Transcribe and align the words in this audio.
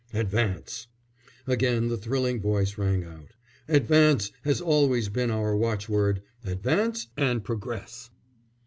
Advance," 0.15 0.87
again 1.45 1.87
the 1.87 1.95
thrilling 1.95 2.41
voice 2.41 2.75
rang 2.75 3.03
out. 3.03 3.35
"Advance 3.67 4.31
has 4.43 4.59
always 4.59 5.09
been 5.09 5.29
our 5.29 5.55
watchword, 5.55 6.23
advance 6.43 7.07
and 7.15 7.43
progress." 7.43 8.09